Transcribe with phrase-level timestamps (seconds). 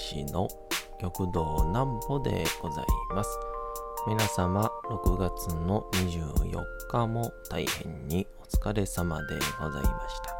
[0.00, 0.48] 講談師の
[0.98, 3.30] 極道南歩でございます。
[4.08, 10.36] 皆様、6月の24日も大変にお疲れ様でございました。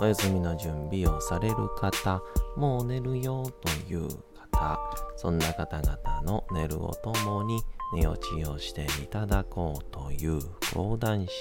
[0.00, 2.22] お休みの準備をされる方、
[2.56, 4.08] もう寝るよという
[4.50, 4.80] 方、
[5.16, 7.62] そんな方々の寝るをともに
[7.94, 10.40] 寝落ちをしていただこうという
[10.72, 11.32] 講談師、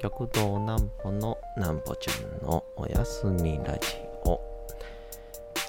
[0.00, 3.88] 極道南歩の南歩ちゃんのおやすみラジ
[4.24, 4.51] オ。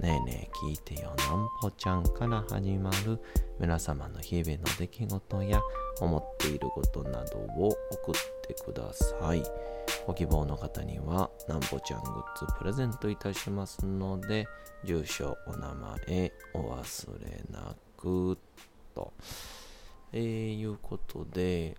[0.00, 3.20] ねえねえ聞いてよなんぽちゃんから始まる
[3.58, 5.60] 皆様の日々の出来事や
[6.00, 8.14] 思っていることなどを送っ
[8.46, 9.42] てください。
[10.06, 14.46] ご希望の方にはなんぽちゃんグッズプレゼントいたしますので、
[14.84, 18.36] 住所、お名前、お忘れなく
[18.94, 19.12] と。
[20.12, 21.76] えー、いうことで、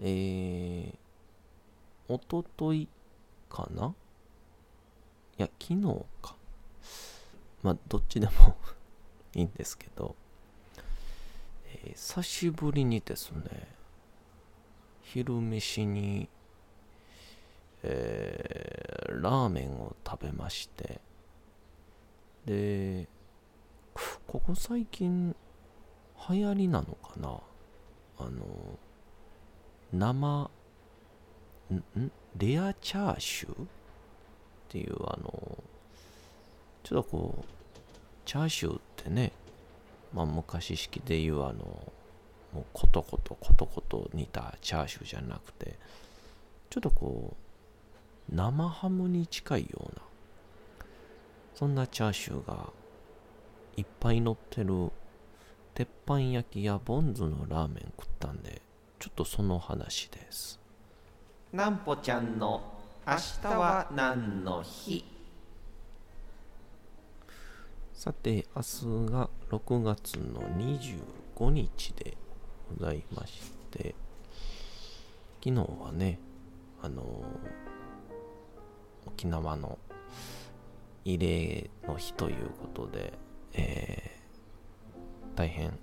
[0.00, 0.94] えー、
[2.08, 2.88] おととい
[3.48, 3.94] かな？
[5.38, 6.34] いや、昨日か。
[7.62, 8.56] まあ、どっちでも
[9.34, 10.14] いいんですけど、
[11.66, 13.68] えー、久しぶりにですね、
[15.02, 16.28] 昼飯に、
[17.82, 21.00] えー、ラーメンを食べまして、
[22.46, 23.08] で、
[24.26, 25.34] ここ最近、
[26.28, 27.40] 流行りなのかな。
[28.18, 28.78] あの、
[29.92, 30.50] 生、
[31.70, 33.66] んレアチャーシュー？
[34.66, 35.62] っていうあの
[36.82, 37.44] ちょっとこう
[38.24, 39.32] チャーシューってね
[40.12, 41.64] まあ昔式でいうあの
[42.52, 45.78] もうコトコトコトコト煮たチャーシューじゃなくて
[46.70, 47.36] ちょっとこ
[48.30, 50.02] う生ハムに近いような
[51.54, 52.70] そんなチャーシューが
[53.76, 54.90] いっぱい乗ってる
[55.74, 58.60] 鉄板焼きやボンズのラーメン食ったんで
[58.98, 60.58] ちょっとその話です。
[61.52, 62.75] なんぽちゃんの
[63.08, 65.04] 明日は何の日？
[67.94, 70.40] さて、明日が6月の
[71.38, 72.16] 25日で
[72.76, 73.94] ございまして、
[75.40, 76.18] 昨日はね、
[76.82, 77.06] あのー
[79.06, 79.78] 沖縄の
[81.04, 83.12] 慰霊の日ということで、
[83.52, 85.78] えー大変、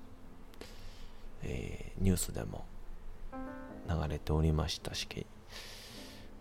[1.44, 2.66] えーニュースでも
[3.90, 5.08] 流れておりましたし、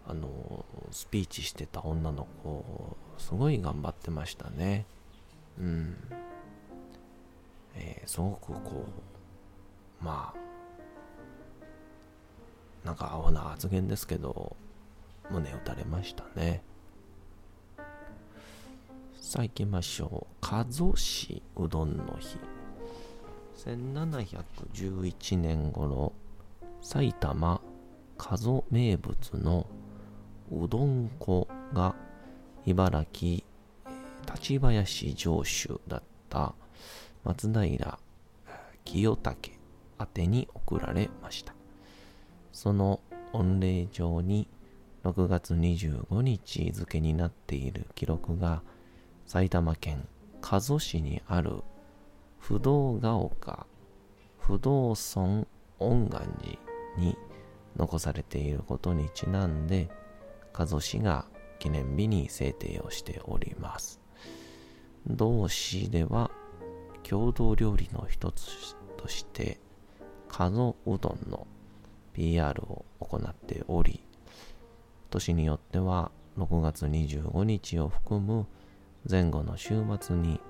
[0.06, 4.86] あのスピーチしてた女の子すごい頑張ってましたね。
[5.58, 5.96] うん。
[7.74, 8.86] えーすごくこ
[10.00, 10.38] うまあ
[12.86, 14.56] なんか青な発言ですけど
[15.30, 16.62] 胸打たれましたね。
[19.20, 22.38] さあ行きましょう加須市うどんの日。
[23.64, 26.12] 1711年頃
[26.82, 27.60] 埼玉
[28.18, 29.66] 加須名物の
[30.52, 31.94] うどん粉が
[32.66, 33.42] 茨城
[34.32, 36.54] 立林城主だった
[37.24, 37.98] 松平
[38.84, 39.52] 清武
[39.98, 41.54] 宛てに送られました。
[42.52, 43.00] その
[43.32, 44.46] 御礼状に
[45.04, 48.62] 6月25日付になっている記録が
[49.26, 50.06] 埼玉県
[50.40, 51.62] 加須市にある
[52.38, 53.66] 不動ヶ丘
[54.38, 55.46] 不動村
[55.78, 56.58] 恩願寺
[56.98, 57.16] に
[57.76, 59.88] 残されていることにちなんで
[60.52, 61.26] 加須市が
[61.58, 64.00] 記念日に制定をしております。
[65.06, 66.30] 同市では
[67.02, 69.60] 郷土料理の一つとして
[70.28, 71.46] 加須うどんの
[72.12, 74.04] PR を行っており、
[75.10, 78.46] 年によっては6月25日を含む
[79.08, 80.40] 前後の週末に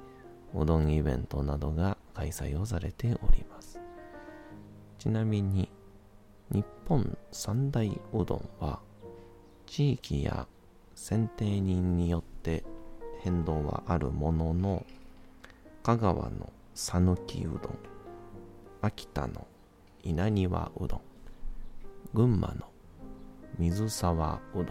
[0.55, 3.81] うどんイベントなどが開催をされております。
[4.99, 5.69] ちなみに
[6.51, 8.81] 日本三大うどんは
[9.73, 10.47] 地域や
[10.95, 12.63] 選定人によって
[13.23, 14.85] 変動はあるものの
[15.83, 17.79] 香川の讃岐うどん
[18.83, 19.47] 秋田の
[20.03, 21.01] 稲庭うどん
[22.13, 22.67] 群馬の
[23.59, 24.67] 水沢うどん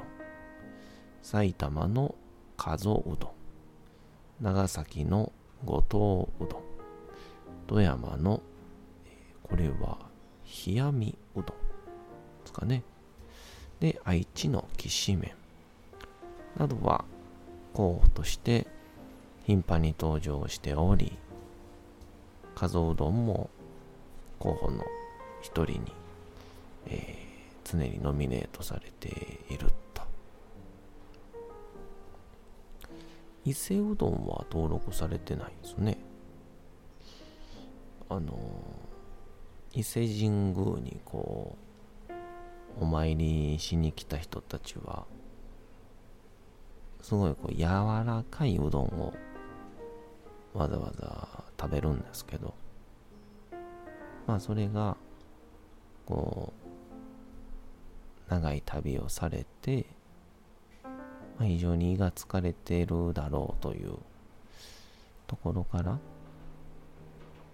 [1.24, 2.14] 埼玉の
[2.56, 3.32] 加須うどん
[4.40, 5.32] 長崎の
[5.66, 6.62] 五島うどん
[7.66, 8.44] 富山の
[9.42, 9.98] これは
[10.68, 11.54] 冷やみうどんで
[12.46, 12.84] すかね。
[13.82, 15.32] で、愛知のきしめん
[16.56, 17.04] などは
[17.74, 18.68] 候補として
[19.46, 21.18] 頻繁に登場しており、
[22.54, 23.50] 加蔵うどんも
[24.38, 24.84] 候補の
[25.42, 25.82] 一人に、
[26.86, 29.10] えー、常にノミネートされて
[29.50, 30.04] いると。
[33.44, 35.98] 伊勢うどんは登録されてないんですね。
[38.10, 38.38] あの
[39.74, 41.71] 伊勢神宮にこう
[42.80, 45.06] お参りしに来た人たちは
[47.02, 49.14] すごいこう柔らかいうどんを
[50.54, 51.28] わざわざ
[51.60, 52.54] 食べるんですけど
[54.28, 54.98] まあそれが
[56.06, 56.54] こ
[58.28, 59.86] う長い旅をされて、
[60.84, 60.90] ま
[61.42, 63.98] あ、非常に胃が疲れてるだろうという
[65.28, 66.00] ところから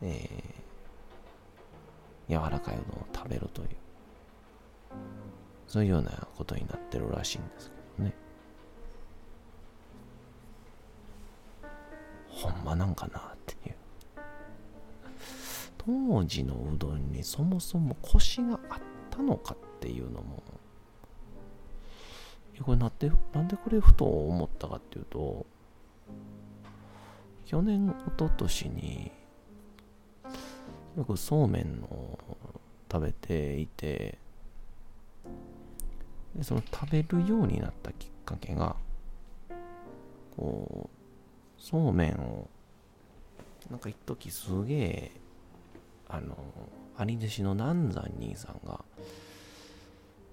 [0.02, 3.70] えー、柔らかいうどんを食べるという、
[5.68, 8.14] そういうようなことになってるらしいんですけどね。
[12.30, 13.76] ほんまなんかなっていう。
[15.78, 18.80] 当時のうどんにそもそもコシがあっ
[19.10, 20.44] たのかっていうのも、
[22.62, 25.46] これなんで、なんでこれふと思ったかっていうと、
[27.46, 29.12] 去年、一昨年に、
[30.98, 32.18] よくそうめんを
[32.92, 34.18] 食べていて
[36.38, 38.76] でその食べるようになったきっかけが
[40.36, 42.48] こうそうめんを
[43.70, 45.12] なんか一時すげえ
[46.08, 46.38] あの
[46.98, 48.80] 兄弟子の南山兄さんが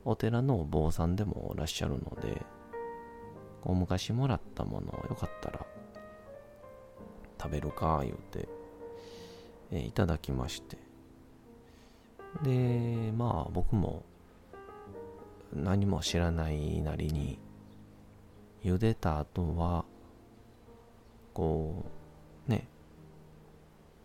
[0.05, 2.43] お寺のお坊さんでもいらっしゃるので
[3.63, 5.67] こう昔もらったものをよかったら
[7.41, 8.49] 食べるか言うて
[9.75, 10.79] えー、いただきまして。
[12.43, 14.03] でまあ僕も
[15.55, 17.39] 何も知らないなりに
[18.65, 19.85] 茹でた後は
[21.33, 21.85] こ
[22.49, 22.67] うね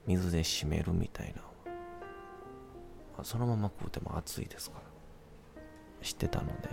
[0.06, 1.72] 水で締めるみたいな、ま
[3.19, 4.90] あ、そのまま食うても熱いですから。
[6.01, 6.69] 知ってたので。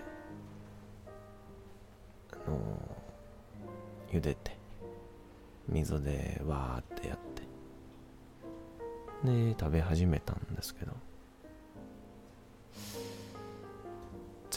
[2.31, 2.79] あの、
[4.11, 4.57] 茹でて。
[5.67, 7.43] 水でわーってやって。
[9.23, 10.93] で食べ始めたんですけど。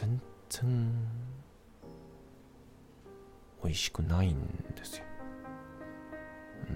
[0.01, 0.19] 全
[0.49, 0.95] 然
[3.63, 4.41] 美味しくないん
[4.75, 5.05] ですよ。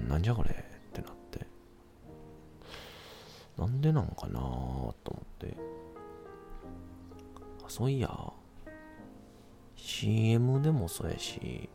[0.07, 0.55] なんじゃこれっ
[0.93, 1.47] てなって。
[3.57, 5.57] なんでなんかなと思って。
[7.65, 8.11] あそういや。
[9.75, 11.71] CM でもそうやし。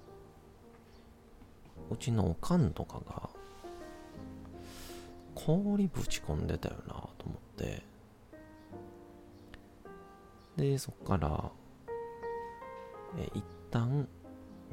[1.90, 3.28] うちのおかんとかが
[5.34, 7.89] 氷ぶち込んでたよなと思って。
[10.60, 11.52] でそっから
[13.18, 14.10] え一旦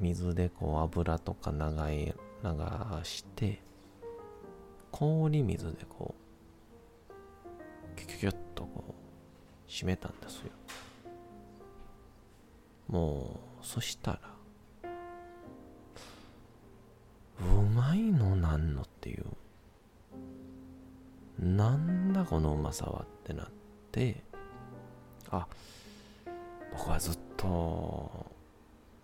[0.00, 1.59] 水でこう油とか流
[1.94, 2.15] い流
[3.05, 3.62] して
[4.91, 6.17] 氷水でこ
[7.94, 10.50] うキュキュキュッとこう締めたんですよ。
[12.88, 14.21] もうそしたら
[17.41, 17.44] う
[17.75, 19.25] まいのなんのっていう
[21.38, 23.47] なんだこのうまさはってなっ
[23.93, 24.23] て
[25.30, 25.47] あ
[26.73, 28.26] 僕はずっと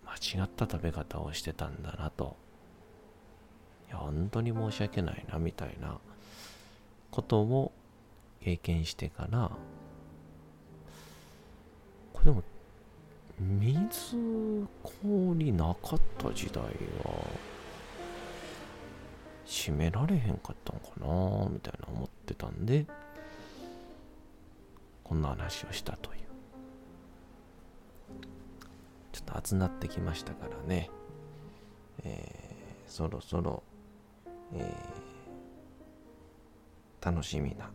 [0.05, 2.35] 間違った食べ方をしてたんだなと。
[3.87, 5.99] いや本当に申し訳ないなみたいな
[7.11, 7.71] ことを
[8.41, 9.51] 経験してから。
[12.13, 12.43] これでも
[13.39, 14.15] 水
[15.01, 16.69] 氷なかった時代は
[19.45, 22.85] 閉められへんかったんかなみたいな思ってたんで。
[25.03, 26.19] こんな話をしたという
[29.11, 30.89] ちょっと暑なってきましたからね、
[32.03, 33.63] えー、そろそろ、
[34.53, 37.69] えー、楽しみな、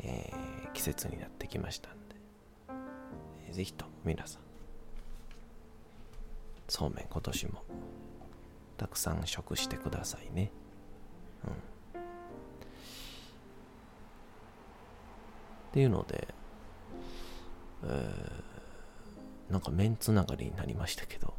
[0.00, 2.16] えー、季節になってきましたんで、
[3.48, 4.42] えー、ぜひとも皆さん
[6.68, 7.62] そうめん今年も
[8.78, 10.50] たくさん食してくださいね。
[11.46, 11.71] うん。
[15.72, 16.28] っていうので、
[17.84, 21.32] えー、なんか麺つながりになりましたけど、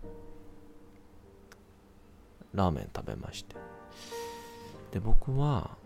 [2.51, 3.55] ラーメン食べまして。
[4.91, 5.77] で、僕は、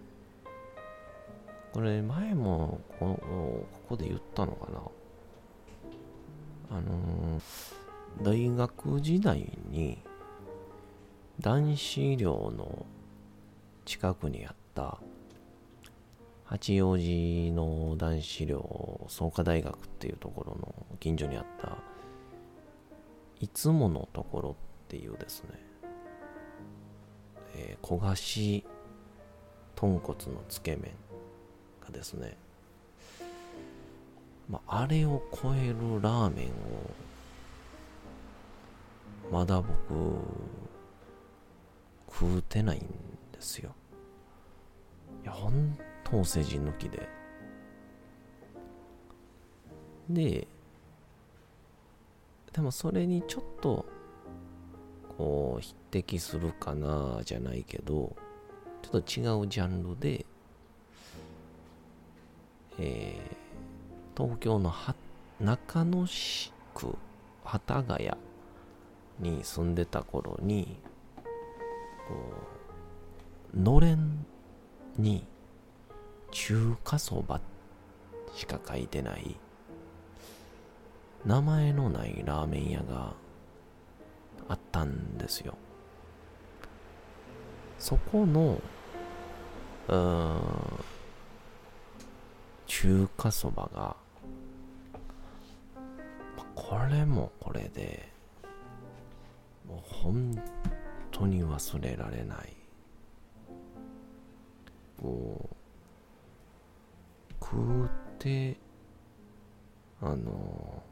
[1.74, 4.80] これ前もこここで言ったのかな。
[6.78, 9.98] あのー、大学時代に
[11.42, 12.86] 男子寮の
[13.84, 15.02] 近くにあった
[16.50, 21.78] 八王子の男子寮創価大学っていうところの近所にあった
[23.42, 25.50] いつものところっていうですね、
[27.56, 28.66] えー焦がし
[29.76, 30.92] 豚骨のつけ麺
[31.86, 32.36] がですね、
[34.50, 36.52] まあ、あれを超えるラーメンを
[39.32, 39.70] まだ僕
[42.10, 42.86] 食うてないんで
[43.40, 43.76] すよ。
[46.12, 47.10] ほんとお世辞抜きで。
[50.10, 50.48] で
[52.54, 53.86] でもそれにちょっと
[55.18, 58.16] こう匹敵するかなじゃないけど
[58.82, 60.26] ちょっと違うジャンルで、
[62.80, 64.74] えー、東京の
[65.42, 66.96] 中野市区
[67.44, 68.12] 幡ヶ谷
[69.20, 70.80] に住んでた頃に
[72.08, 72.16] こ
[73.54, 74.26] うのれん
[74.98, 75.28] に
[76.40, 77.42] 中華そば
[78.36, 79.36] しか書いてない。
[81.26, 83.14] 名前のないラーメン屋が
[84.48, 85.58] あったんですよ。
[87.80, 88.62] そこの
[89.88, 90.42] うん
[92.68, 93.96] 中華そばが
[96.54, 98.08] これもこれで
[99.68, 100.40] もう本
[101.10, 102.56] 当に忘れられない。
[105.02, 105.57] もう
[107.42, 107.90] 食う
[108.20, 108.58] て
[110.02, 110.84] あの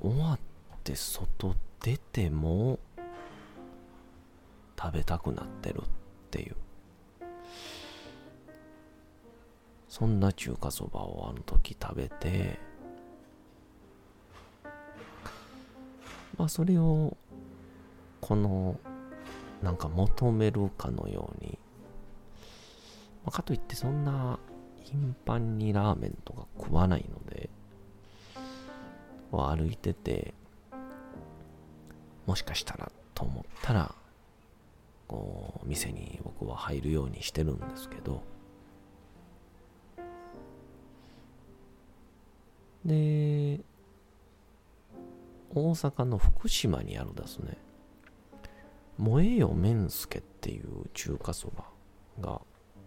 [0.00, 0.38] 終わっ
[0.84, 2.78] て外出ても
[4.78, 5.82] 食べたくなってるっ
[6.30, 6.56] ていう。
[9.88, 12.58] そんな中華そばをあの時食べて
[16.36, 17.16] まあそれを
[18.20, 18.78] この
[19.62, 21.55] なんか求めるかのように、
[23.26, 24.38] あ、かといってそんな
[24.82, 27.50] 頻繁にラーメンとか食わないので
[29.32, 30.34] 歩いてて
[32.26, 33.94] もしかしたらと思ったら
[35.08, 38.22] こう店に僕は入るようにしてるんですけど。
[42.84, 43.60] で
[45.52, 47.56] 大阪の福島にあるですね
[48.98, 51.64] 萌えよ麺助っていう中華そば
[52.20, 52.40] が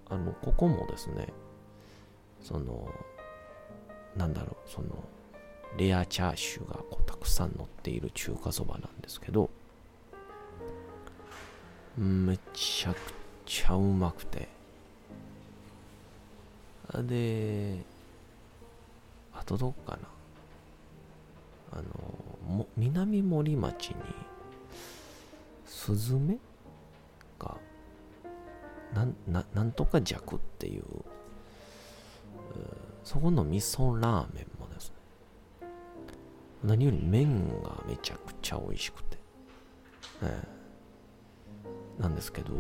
[0.09, 1.27] あのここもですね
[2.41, 2.89] その
[4.15, 4.87] なんだろうその
[5.77, 9.49] レアチャーシューがこうたくさん乗っている中華そばなんですけど
[11.97, 12.97] めちゃく
[13.45, 14.47] ちゃうまくて。
[16.97, 17.83] で
[19.33, 19.99] あとどこかな。
[21.71, 21.83] あの
[22.47, 23.95] も南森町に
[25.67, 26.37] スズメ
[27.37, 27.55] が
[28.93, 30.83] なんななんとか弱っていう
[33.03, 35.67] そこの味噌ラーメンもですね。
[36.63, 39.17] 何より麺がめちゃくちゃ美味しくて、
[40.23, 40.43] え
[41.99, 42.51] え、なんですけど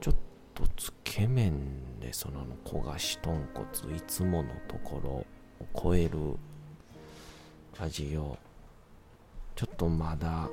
[0.00, 0.14] ちょっ
[0.54, 5.26] とつけ麺でその焦がし豚骨いつものところを
[5.74, 6.18] 超える
[7.78, 8.38] 味を
[9.56, 10.48] ちょっとまだ、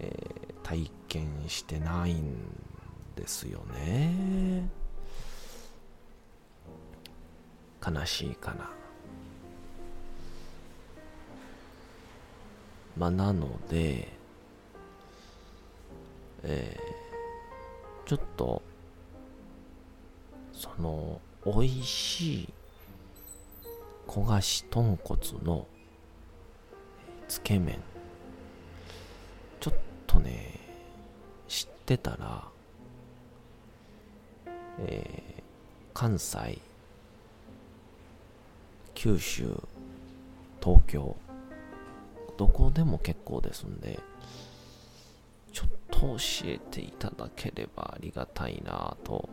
[0.00, 0.39] えー、
[0.70, 2.32] 体験してないん
[3.16, 4.68] ですよね。
[7.84, 8.70] 悲しいかな。
[12.96, 14.12] まあなので
[16.44, 18.62] えー、ちょっと
[20.52, 22.48] その美味しい
[24.06, 25.66] 焦がし豚骨の
[27.26, 27.80] つけ麺。
[29.58, 29.74] ちょっ
[30.06, 30.59] とね
[31.94, 32.44] ってたら
[34.78, 35.42] えー、
[35.92, 36.58] 関西
[38.94, 39.60] 九州
[40.62, 41.16] 東京
[42.36, 43.98] どこでも結構ですんで
[45.52, 49.28] ちょっと教えていただければありがたいなと。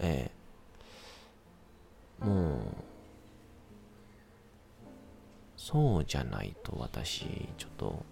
[0.00, 0.30] え
[2.20, 2.58] えもう
[5.56, 8.04] そうじゃないと私ちょっと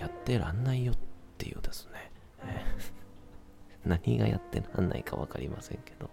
[0.00, 0.96] やってらんないよっ
[1.36, 2.10] ていうですね。
[3.84, 6.08] 何がやってらんないか分かりませんけど。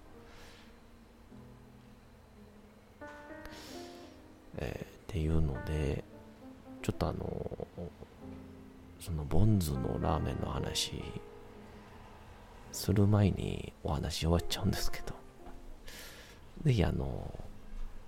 [4.58, 6.04] えー、っていうので
[6.82, 7.68] ちょっとあの
[9.00, 11.00] そのボンズのラーメンの話
[12.72, 15.16] する前にお話終わっちゃうんですけど。
[16.64, 17.32] ぜひあの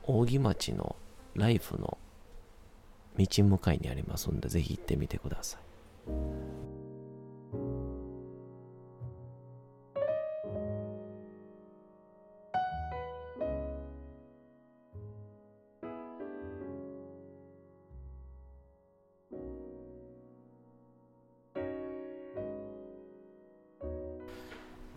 [0.03, 0.95] 扇町の
[1.35, 1.97] ライフの
[3.17, 5.68] 道向かいにありますんでぜひ行ってみてください。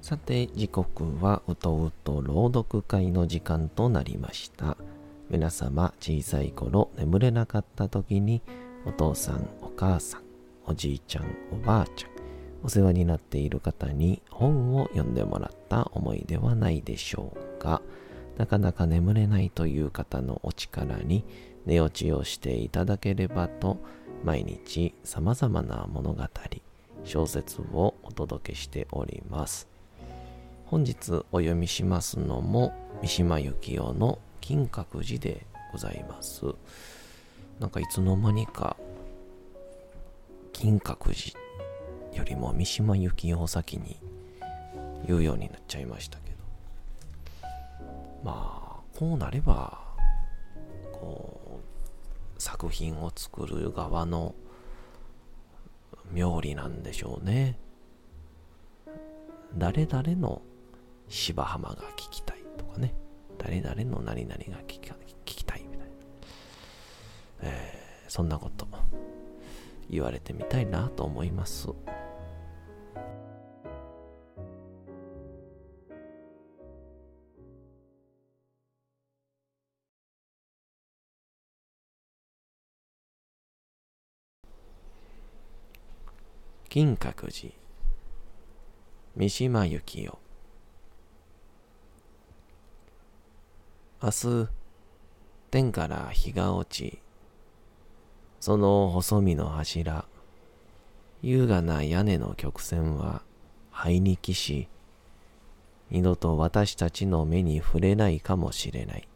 [0.02, 4.76] さて時刻はうとうと朗読会の時間となりました。
[5.31, 8.42] 皆様小さい頃眠れなかった時に
[8.85, 10.22] お父さんお母さん
[10.66, 12.12] おじいちゃんおばあちゃん。
[12.64, 17.83] お世話になっている方に本を読んでもらった思いではないでしょうか？
[18.38, 21.25] なかなか眠れないという方のお力に
[21.66, 23.78] 寝落ちをしていただければと
[24.25, 26.25] 毎日様々な物語
[27.04, 29.69] 小説をお届けしております。
[30.66, 36.47] 本日お読みしますのも三島由紀夫の金閣寺でございます。
[37.59, 38.76] なんかいつの間にか
[40.52, 41.38] 金閣寺
[42.16, 43.99] よりも三島由紀夫を先に
[45.06, 46.37] 言うようになっちゃいましたけど。
[48.23, 49.80] まあこうなれば
[50.92, 51.61] こ
[52.38, 54.35] う作品を作る側の
[56.12, 57.59] 妙理なんでしょうね。
[59.56, 60.42] 誰々の
[61.09, 62.94] 芝浜が聞きたいとかね。
[63.38, 64.80] 誰々の何々が聞
[65.25, 65.94] きたいみたいな、
[67.42, 68.66] えー、そんなこと。
[69.92, 71.68] 言われてみたいなと思います。
[86.70, 87.52] 金閣寺
[89.14, 90.18] 三島由紀夫
[94.02, 94.49] 明日
[95.50, 97.01] 天から日が落ち
[98.42, 100.04] その細身の柱
[101.22, 103.23] 優雅な屋根の曲線は
[103.71, 104.67] 灰に帰し
[105.93, 109.06] 二度と私たちの目に触れないかもしれない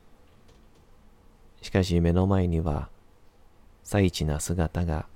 [1.61, 2.88] しかし目の前には
[3.83, 5.07] 最地な姿が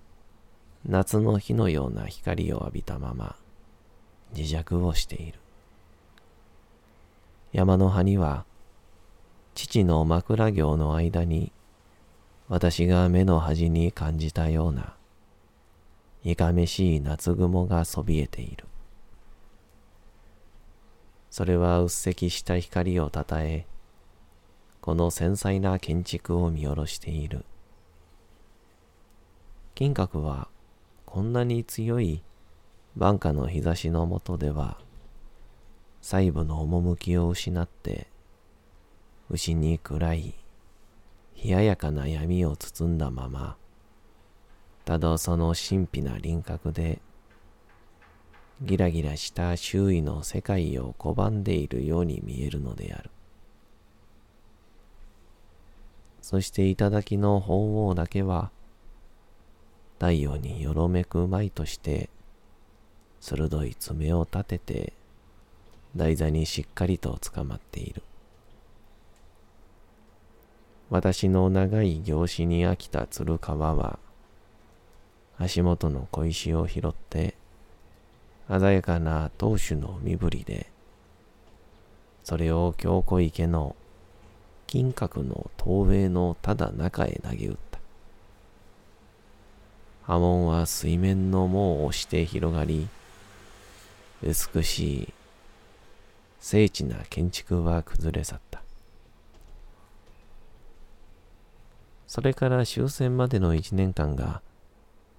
[0.85, 3.37] 夏の日のような光を浴びたまま
[4.37, 5.38] 自弱をしている。
[7.52, 8.44] 山の葉には
[9.54, 11.52] 父の枕行の間に
[12.50, 14.96] 私が目の端に感じたような
[16.24, 18.64] いかめしい夏雲がそびえている。
[21.30, 23.66] それはうっせきした光をたたえ、
[24.80, 27.44] この繊細な建築を見下ろしている。
[29.76, 30.48] 金閣は
[31.06, 32.20] こんなに強い
[32.96, 34.76] 晩夏の日差しのもとでは
[36.02, 38.08] 細部の趣を失って
[39.30, 40.34] 牛に暗い
[41.36, 43.56] 冷ややかな闇を包んだまま
[44.84, 47.00] ただその神秘な輪郭で
[48.62, 53.10] ギラギラした周囲の世界を拒んでいるように見えるのである。
[56.20, 58.50] そして頂の鳳凰だけは
[59.94, 62.10] 太陽によろめく舞として
[63.20, 64.92] 鋭い爪を立てて
[65.96, 68.02] 台座にしっかりと捕まっている。
[70.90, 73.98] 私の長い行子に飽きた鶴川は
[75.38, 77.35] 足元の小石を拾って
[78.48, 80.66] 鮮やかな当主の身振りで
[82.24, 83.76] それを京子池の
[84.70, 87.81] 金閣の透明のただ中へ投げ打った。
[90.03, 92.87] 波紋は水面の網を押して広がり、
[94.22, 95.12] 美しい
[96.38, 98.62] 精緻な建築は崩れ去った。
[102.11, 104.42] それから終戦までの一年間が、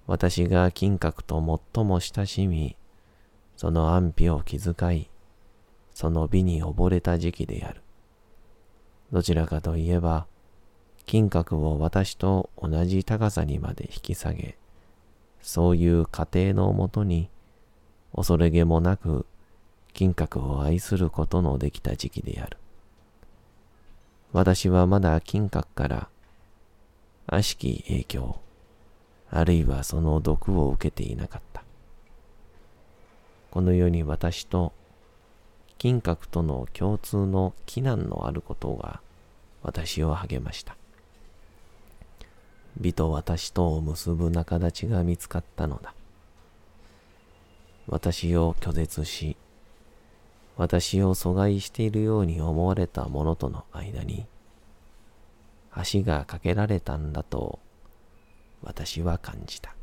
[0.06, 1.36] 私が金閣と
[1.74, 2.76] 最も親しみ、
[3.56, 5.08] その安否を気遣い、
[5.94, 7.80] その美に溺れた時期である。
[9.10, 10.26] どちらかといえば、
[11.06, 14.58] 金閣を私と同じ高さにまで引き下げ、
[15.40, 17.30] そういう過程のもとに、
[18.14, 19.24] 恐れげもなく
[19.94, 22.58] 金閣を愛することのできた時期である。
[24.34, 26.11] 私はまだ金閣から
[27.26, 28.40] 悪しき影響、
[29.30, 31.62] あるいはその毒を受けていなかった。
[33.50, 34.72] この世に私と
[35.78, 39.00] 金閣との共通の危難のあることが
[39.62, 40.76] 私を励ました。
[42.80, 45.94] 美と私とを結ぶ仲立ちが見つかったのだ。
[47.86, 49.36] 私を拒絶し、
[50.56, 54.26] 私を阻害しているように思われた者との間に、
[55.92, 57.58] 橋が架けられたんだと
[58.62, 59.74] 私は感じた。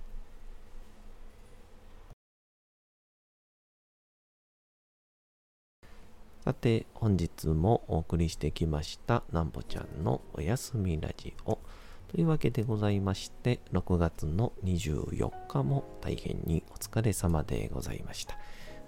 [6.44, 11.60] さて、本日もお送りしてきました、なんぼちゃんのおやすみラジオ。
[12.08, 18.38] というわけでございまして、6月の24日も大変にお疲れ様でございました。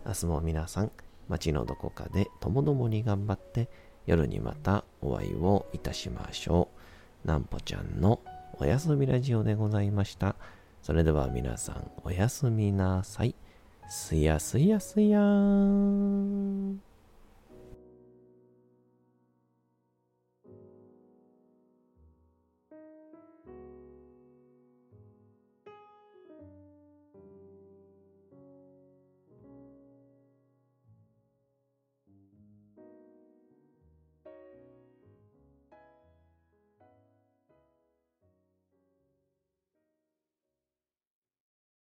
[0.06, 0.92] 明日も皆さん、
[1.28, 3.70] 街のどこかでともどもに頑張って
[4.08, 6.91] 夜にまたお会いをいたしましょう。
[7.26, 8.20] なんぽちゃんの
[8.60, 10.36] おやすみラジオでございました。
[10.82, 13.36] それでは皆さんおやすみなさい。
[13.90, 16.91] すやすやすやーん。